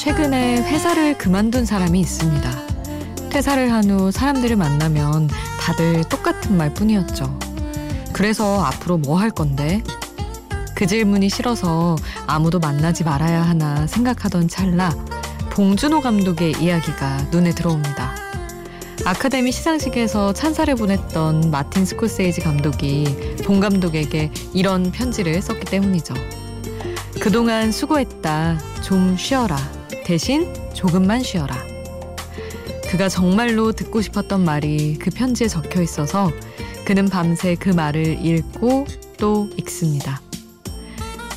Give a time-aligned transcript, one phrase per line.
[0.00, 2.50] 최근에 회사를 그만둔 사람이 있습니다.
[3.28, 5.28] 퇴사를 한 후 사람들을 만나면
[5.60, 7.38] 다들 똑같은 말 뿐이었죠.
[8.14, 9.82] 그래서 앞으로 뭐 할 건데?
[10.74, 14.88] 그 질문이 싫어서 아무도 만나지 말아야 하나 생각하던 찰나
[15.50, 18.14] 봉준호 감독의 이야기가 눈에 들어옵니다.
[19.04, 26.14] 아카데미 시상식에서 찬사를 보냈던 마틴 스코세이지 감독이 봉 감독에게 이런 편지를 썼기 때문이죠.
[27.20, 28.58] 그동안 수고했다.
[28.82, 29.58] 좀 쉬어라.
[30.10, 31.54] 대신 조금만 쉬어라.
[32.90, 36.32] 그가 정말로 듣고 싶었던 말이 그 편지에 적혀 있어서
[36.84, 40.20] 그는 밤새 그 말을 읽고 또 읽습니다.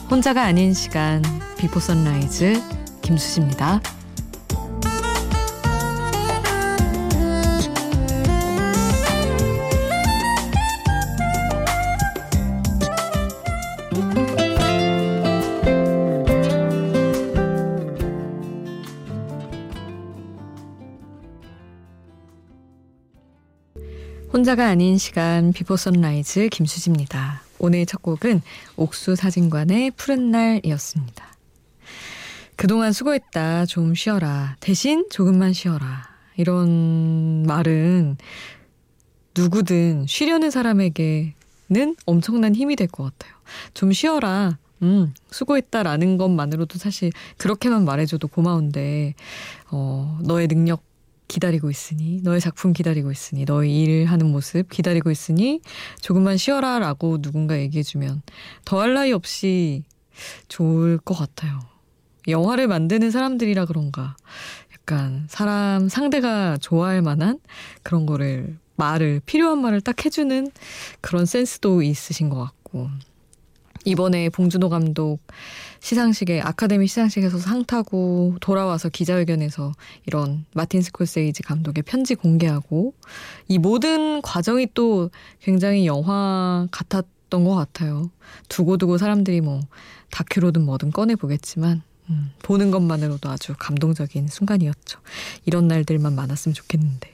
[0.09, 1.21] 혼자가 아닌 시간
[1.55, 2.59] Before Sunrise
[3.03, 3.79] 김수지입니다.
[24.43, 27.43] 혼자가 아닌 시간 Before Sunrise 김수지입니다.
[27.59, 28.41] 오늘 첫 곡은
[28.75, 31.25] 옥수 사진관의 푸른 날이었습니다.
[32.57, 33.65] 그동안 수고했다.
[33.67, 34.57] 좀 쉬어라.
[34.59, 36.09] 대신 조금만 쉬어라.
[36.35, 38.17] 이런 말은
[39.33, 43.33] 누구든 쉬려는 사람에게는 엄청난 힘이 될 것 같아요.
[43.73, 44.57] 좀 쉬어라.
[44.81, 49.13] 음, 수고했다라는 것만으로도 사실 그렇게만 말해줘도 고마운데,
[49.71, 50.83] 어, 너의 능력
[51.27, 55.61] 기다리고 있으니 너의 작품 기다리고 있으니 너의 일을 하는 모습 기다리고 있으니
[56.01, 58.21] 조금만 쉬어라 라고 누군가 얘기해주면
[58.65, 59.83] 더할 나위 없이
[60.47, 61.59] 좋을 것 같아요.
[62.27, 64.15] 영화를 만드는 사람들이라 그런가
[64.73, 67.39] 약간 사람 상대가 좋아할 만한
[67.83, 70.51] 그런 거를 말을 필요한 말을 딱 해주는
[71.01, 72.89] 그런 센스도 있으신 것 같고
[73.85, 75.19] 이번에 봉준호 감독
[75.79, 79.73] 시상식에 아카데미 시상식에서 상 타고 돌아와서 기자회견에서
[80.05, 82.93] 이런 마틴 스콜세이지 감독의 편지 공개하고
[83.47, 85.09] 이 모든 과정이 또
[85.41, 88.09] 굉장히 영화 같았던 것 같아요.
[88.49, 89.59] 두고두고 사람들이 뭐
[90.11, 94.99] 다큐로든 뭐든 꺼내 보겠지만 음, 보는 것만으로도 아주 감동적인 순간이었죠.
[95.45, 97.13] 이런 날들만 많았으면 좋겠는데.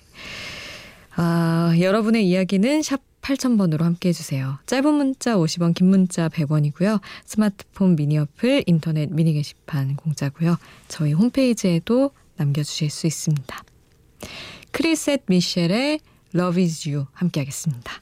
[1.15, 4.59] 아, 여러분의 이야기는 샵 8000번으로 함께 해주세요.
[4.65, 7.01] 짧은 문자 50원, 긴 문자 100원이고요.
[7.25, 10.57] 스마트폰 미니 어플, 인터넷 미니 게시판 공짜고요.
[10.87, 13.63] 저희 홈페이지에도 남겨주실 수 있습니다.
[14.71, 15.99] 크리셋 미셸의
[16.33, 18.01] Love is You 함께 하겠습니다.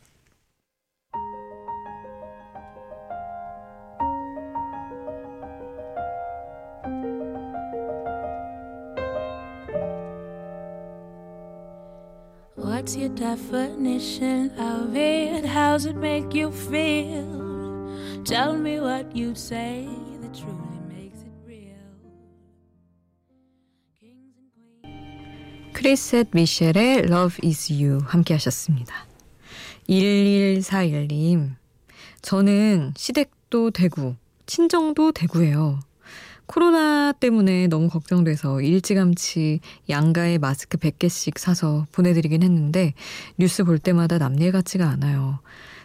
[12.88, 15.44] What's your definition of it?
[15.44, 17.28] How's it make you feel?
[18.24, 19.86] Tell me what you'd say
[20.22, 21.76] that truly makes it real.
[25.74, 29.06] 크리셋 미셸의 Love is You 함께 하셨습니다.
[29.90, 31.56] 1141님,
[32.22, 34.16] 저는 시댁도 대구,
[34.46, 35.82] 친정도 대구예요.
[36.48, 39.60] 코로나 때문에 너무 걱정돼서 일찌감치
[39.90, 42.94] 양가에 마스크 100개씩 사서 보내드리긴 했는데
[43.38, 45.40] 뉴스 볼 때마다 남일 같지가 않아요.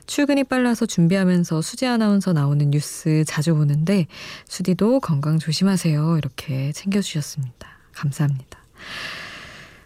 [0.07, 4.07] 출근이 빨라서 준비하면서 수지 아나운서 나오는 뉴스 자주 보는데
[4.49, 6.19] 수디도 건강 조심하세요.
[6.19, 7.69] 이렇게 챙겨주셨습니다.
[7.93, 8.59] 감사합니다.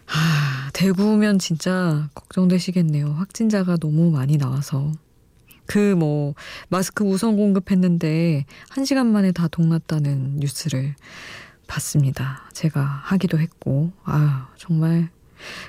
[0.07, 3.13] 아, 대구면 진짜 걱정되시겠네요.
[3.13, 4.91] 확진자가 너무 많이 나와서.
[5.67, 6.33] 그 뭐
[6.69, 10.95] 마스크 우선 공급했는데 한 시간 만에 다 동났다는 뉴스를
[11.67, 12.49] 봤습니다.
[12.53, 15.09] 제가 하기도 했고 아 정말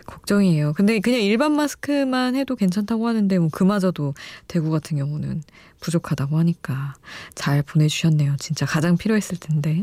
[0.07, 0.73] 걱정이에요.
[0.75, 4.15] 근데 그냥 일반 마스크만 해도 괜찮다고 하는데 뭐 그마저도
[4.47, 5.43] 대구 같은 경우는
[5.81, 6.95] 부족하다고 하니까
[7.35, 8.37] 잘 보내주셨네요.
[8.39, 9.83] 진짜 가장 필요했을 텐데.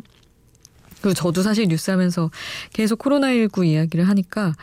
[1.01, 2.31] 그리고 저도 사실 뉴스 하면서
[2.73, 4.53] 계속 코로나19 이야기를 하니까,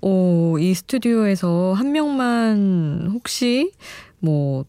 [0.00, 3.70] 어, 이 스튜디오에서 한 명만 혹시
[4.18, 4.64] 뭐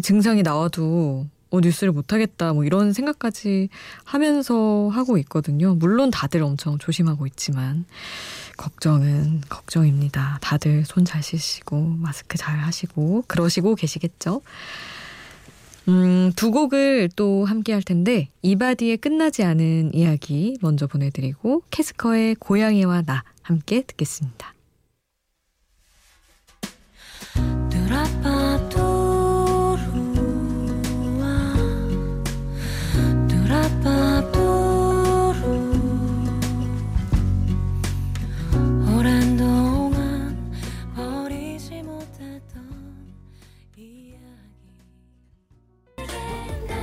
[0.00, 3.68] 증상이 나와도 어, 뉴스를 못하겠다, 뭐 이런 생각까지
[4.04, 5.74] 하면서 하고 있거든요.
[5.74, 7.84] 물론 다들 엄청 조심하고 있지만,
[8.56, 10.38] 걱정은 걱정입니다.
[10.40, 14.40] 다들 손 잘 씻시고, 마스크 잘 하시고, 그러시고 계시겠죠?
[15.88, 23.02] 음, 두 곡을 또 함께 할 텐데, 이바디의 끝나지 않은 이야기 먼저 보내드리고, 캐스커의 고양이와
[23.02, 24.54] 나 함께 듣겠습니다.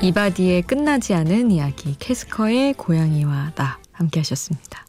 [0.02, 4.86] 이바디의 끝나지 않은 이야기 캐스커의 고양이와 나 함께 하셨습니다.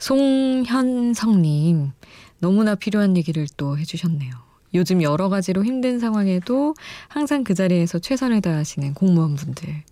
[0.00, 1.92] 송현성님,
[2.40, 4.32] 너무나 필요한 얘기를 또 해주셨네요.
[4.74, 6.74] 요즘 여러 가지로 힘든 상황에도
[7.06, 9.84] 항상 그 자리에서 최선을 다하시는 공무원분들,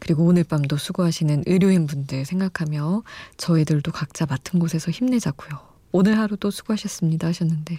[0.00, 3.04] 그리고 오늘 밤도 수고하시는 의료인분들 생각하며
[3.36, 5.60] 저희들도 각자 맡은 곳에서 힘내자고요.
[5.92, 7.78] 오늘 하루도 수고하셨습니다 하셨는데,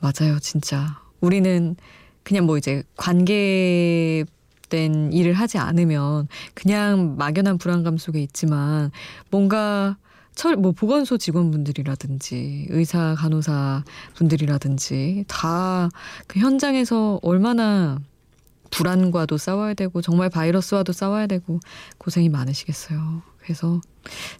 [0.00, 1.00] 맞아요, 진짜.
[1.20, 1.76] 우리는
[2.24, 4.24] 그냥 뭐 이제 관계
[4.72, 8.90] 된 일을 하지 않으면 그냥 막연한 불안감 속에 있지만
[9.30, 9.98] 뭔가
[10.34, 13.84] 철, 뭐, 보건소 직원분들이라든지, 의사, 간호사
[14.14, 15.90] 분들이라든지, 다
[16.26, 18.00] 그 현장에서 얼마나
[18.70, 21.60] 불안과도 싸워야 되고, 정말 바이러스와도 싸워야 되고,
[21.98, 23.20] 고생이 많으시겠어요.
[23.42, 23.82] 그래서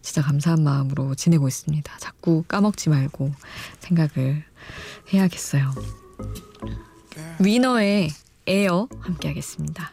[0.00, 1.98] 진짜 감사한 마음으로 지내고 있습니다.
[1.98, 3.30] 자꾸 까먹지 말고
[3.80, 4.42] 생각을
[5.12, 5.70] 해야겠어요.
[7.38, 8.08] 위너의
[8.46, 9.92] AIR 함께 하겠습니다.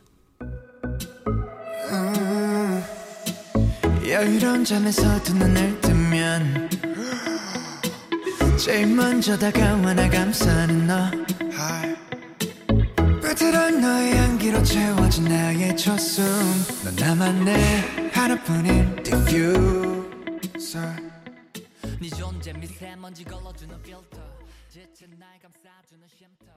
[4.10, 6.70] 여유로운 잠에서 두 눈을 뜨면
[8.58, 11.12] 제일 먼저 다가와 나 감싸는 너.
[13.22, 16.26] 부드러운 너의 향기로 채워진 나의 첫 숨
[16.86, 20.80] 넌 나만의 하나뿐인 디퓨저
[22.02, 24.18] 네 존재 미세먼지 걸러주는 필터
[24.70, 26.48] 지친 날 감싸주는 쉼터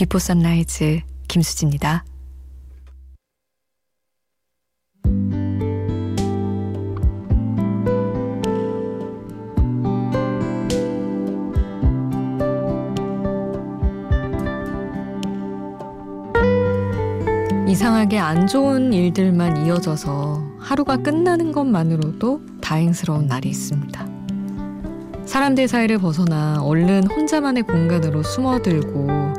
[0.00, 2.06] Before Sunrise 김수지입니다.
[17.68, 24.08] 이상하게 안 좋은 일들만 이어져서 하루가 끝나는 것만으로도 다행스러운 날이 있습니다.
[25.26, 29.30] 사람들 사이를 벗어나 얼른 혼자만의 공간으로 숨어들고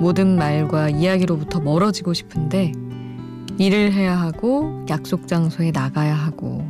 [0.00, 2.72] 모든 말과 이야기로부터 멀어지고 싶은데
[3.58, 6.68] 일을 해야 하고 약속 장소에 나가야 하고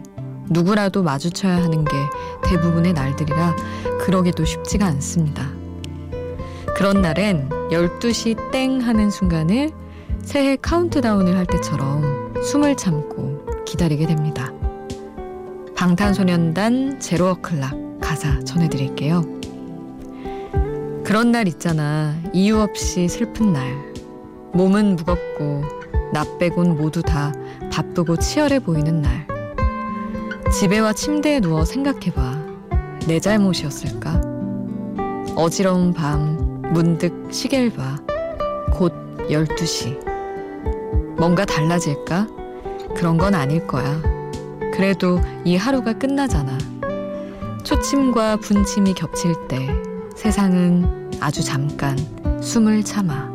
[0.51, 1.97] 누구라도 마주쳐야 하는 게
[2.45, 3.57] 대부분의 날들이라
[4.01, 5.49] 그러기도 쉽지가 않습니다.
[6.77, 9.71] 그런 날엔 12시 땡 하는 순간을
[10.23, 14.53] 새해 카운트다운을 할 때처럼 숨을 참고 기다리게 됩니다.
[15.77, 19.44] 방탄소년단 제로어클락 가사 전해드릴게요.
[21.15, 22.13] 그런 날 있잖아.
[22.33, 23.73] 이유 없이 슬픈 날.
[24.53, 25.63] 몸은 무겁고
[26.13, 27.33] 나 빼곤 모두 다
[27.71, 29.25] 바쁘고 치열해 보이는 날.
[30.53, 32.47] 집에와 침대에 누워 생각해봐.
[33.07, 34.21] 내 잘못이었을까?
[35.37, 37.97] 어지러운 밤 문득 시계를 봐.
[38.73, 38.93] 곧
[39.29, 39.97] 12시.
[41.17, 42.27] 뭔가 달라질까?
[42.97, 44.03] 그런 건 아닐 거야.
[44.73, 46.59] 그래도 이 하루가 끝나잖아.
[47.63, 49.69] 초침과 분침이 겹칠 때
[50.17, 51.97] 세상은 아주 잠깐
[52.43, 53.34] 숨을 참아.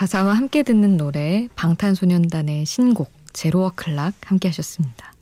[0.00, 5.12] 가사와 함께 듣는 노래 방탄소년단의 신곡 제로워 클락 함께 하셨습니다.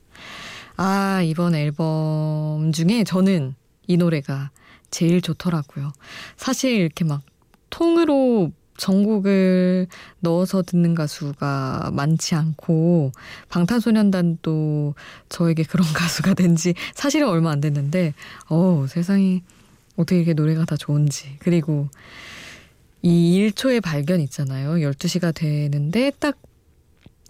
[0.76, 3.56] 아, 이번 앨범 중에 저는
[3.88, 4.52] 이 노래가
[4.92, 5.90] 제일 좋더라고요.
[6.36, 7.22] 사실 이렇게 막
[7.70, 9.88] 통으로 전곡을
[10.20, 13.10] 넣어서 듣는 가수가 많지 않고
[13.48, 14.94] 방탄소년단도
[15.28, 18.14] 저에게 그런 가수가 된 지 사실은 얼마 안 됐는데
[18.48, 19.42] 어 세상이
[19.96, 21.88] 어떻게 이렇게 노래가 다 좋은지 그리고
[23.02, 24.72] 이 1초의 발견 있잖아요.
[24.74, 26.36] 12시가 되는데 딱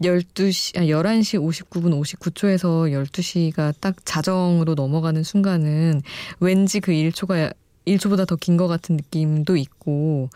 [0.02, 6.02] 12시, 아, 11시 59분 59초에서 12시가 딱 자정으로 넘어가는 순간은
[6.40, 7.52] 왠지 그 1초가
[7.86, 10.30] 1초보다 더 긴 것 같은 느낌도 있고,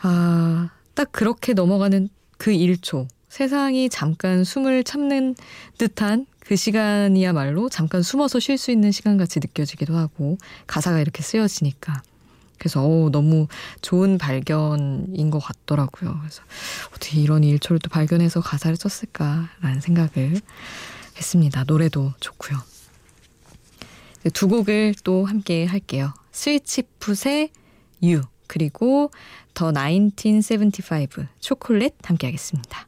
[0.00, 3.06] 아, 딱 그렇게 넘어가는 그 1초.
[3.28, 5.34] 세상이 잠깐 숨을 참는
[5.76, 12.02] 듯한 그 시간이야말로 잠깐 숨어서 쉴 수 있는 시간 같이 느껴지기도 하고, 가사가 이렇게 쓰여지니까.
[12.58, 13.46] 그래서 어 너무
[13.80, 16.18] 좋은 발견인 것 같더라고요.
[16.20, 16.42] 그래서
[16.90, 20.40] 어떻게 이런 일초를 또 발견해서 가사를 썼을까라는 생각을
[21.16, 21.64] 했습니다.
[21.64, 22.58] 노래도 좋고요.
[24.32, 26.12] 두 곡을 또 함께 할게요.
[26.32, 27.50] 스위치풋의
[28.02, 29.10] You 그리고
[29.54, 32.87] 더 1975 초콜릿 함께 하겠습니다.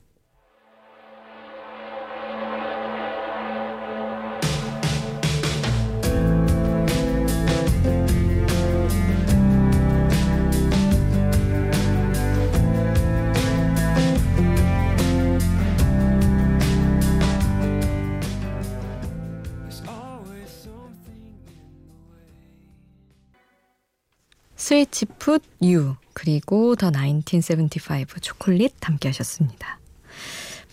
[24.60, 29.80] Switchfoot You 그리고 The 1975 Chocolate 함께 하셨습니다.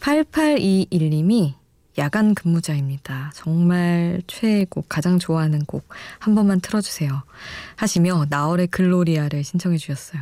[0.01, 1.53] 8821님이
[1.97, 3.31] 야간 근무자입니다.
[3.33, 5.87] 정말 최애곡, 가장 좋아하는 곡
[6.19, 7.23] 한 번만 틀어주세요.
[7.77, 10.21] 하시며 나얼의 Gloria를 신청해 주셨어요.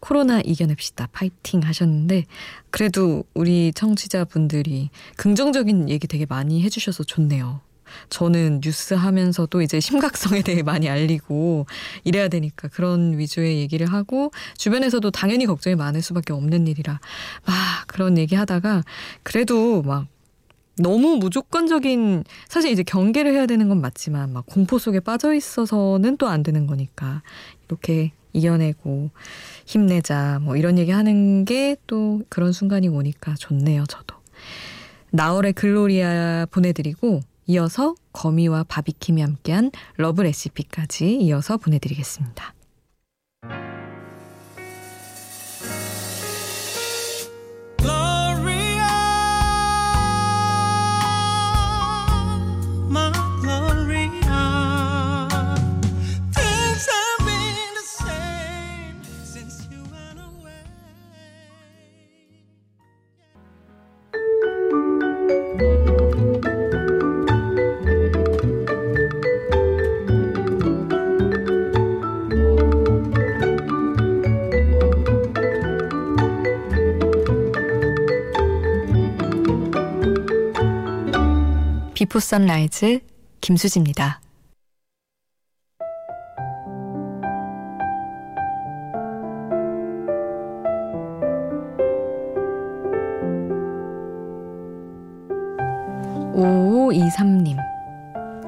[0.00, 1.08] 코로나 이겨냅시다.
[1.12, 2.24] 파이팅 하셨는데
[2.70, 7.60] 그래도 우리 청취자분들이 긍정적인 얘기 되게 많이 해주셔서 좋네요.
[8.10, 11.66] 저는 뉴스 하면서도 이제 심각성에 대해 많이 알리고
[12.04, 17.00] 이래야 되니까 그런 위주의 얘기를 하고 주변에서도 당연히 걱정이 많을 수밖에 없는 일이라
[17.46, 17.54] 막
[17.86, 18.82] 그런 얘기 하다가
[19.22, 20.06] 그래도 막
[20.76, 26.26] 너무 무조건적인 사실 이제 경계를 해야 되는 건 맞지만 막 공포 속에 빠져 있어서는 또
[26.26, 27.22] 안 되는 거니까
[27.68, 29.10] 이렇게 이겨내고
[29.66, 34.16] 힘내자 뭐 이런 얘기 하는 게 또 그런 순간이 오니까 좋네요 저도.
[35.10, 42.54] 나월의 글로리아 보내드리고 이어서 거미와 바비킴이 함께한 러브 레시피까지 이어서 보내드리겠습니다.
[82.14, 83.00] Before Sunrise
[83.40, 84.20] 김수지입니다.
[96.34, 97.58] 오오이삼님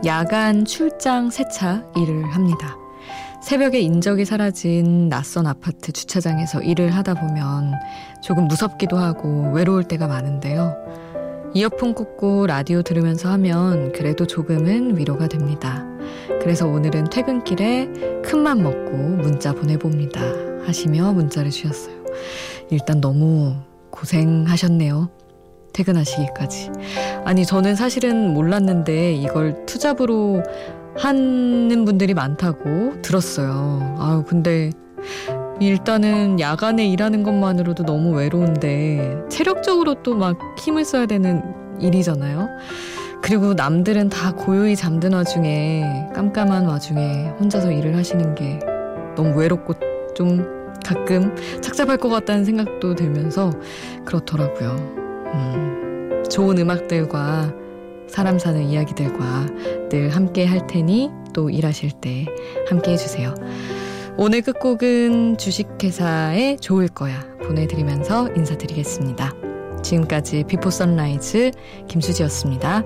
[0.04, 2.76] 야간 출장 세차 일을 합니다.
[3.42, 7.74] 새벽에 인적이 사라진 낯선 아파트 주차장에서 일을 하다 보면
[8.22, 11.05] 조금 무섭기도 하고 외로울 때가 많은데요.
[11.56, 15.86] 이어폰 꽂고 라디오 들으면서 하면 그래도 조금은 위로가 됩니다.
[16.42, 20.20] 그래서 오늘은 퇴근길에 큰맘 먹고 문자 보내봅니다.
[20.66, 21.94] 하시며 문자를 주셨어요.
[22.68, 23.54] 일단 너무
[23.88, 25.08] 고생하셨네요.
[25.72, 26.72] 퇴근하시기까지.
[27.24, 30.42] 아니, 저는 사실은 몰랐는데 이걸 투잡으로
[30.94, 33.96] 하는 분들이 많다고 들었어요.
[33.98, 34.72] 아유, 근데
[35.60, 41.42] 일단은 야간에 일하는 것만으로도 너무 외로운데 체력적으로 또 막 힘을 써야 되는
[41.78, 42.48] 일이잖아요.
[43.22, 48.58] 그리고 남들은 다 고요히 잠든 와중에 깜깜한 와중에 혼자서 일을 하시는 게
[49.14, 49.74] 너무 외롭고
[50.14, 50.46] 좀
[50.84, 53.50] 가끔 착잡할 것 같다는 생각도 들면서
[54.04, 54.70] 그렇더라고요.
[55.34, 57.52] 음, 좋은 음악들과
[58.06, 59.46] 사람 사는 이야기들과
[59.90, 62.26] 늘 함께 할 테니 또 일하실 때
[62.68, 63.34] 함께 해주세요.
[64.18, 69.34] 오늘 끝곡은 주식회사의 좋을 거야 보내드리면서 인사드리겠습니다.
[69.82, 71.50] 지금까지 비포 선라이즈
[71.86, 72.82] 김수지였습니다.